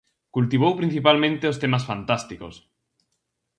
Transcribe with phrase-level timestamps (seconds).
[0.35, 2.55] Cultivou principalmente os temas fantásticos.